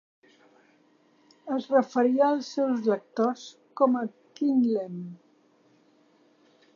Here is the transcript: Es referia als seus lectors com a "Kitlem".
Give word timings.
Es 1.55 1.67
referia 1.73 2.23
als 2.29 2.49
seus 2.57 2.81
lectors 2.93 3.43
com 3.81 3.99
a 3.99 4.03
"Kitlem". 4.39 4.97